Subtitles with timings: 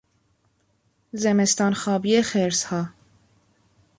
[1.13, 2.87] زمستانخوابی خرسها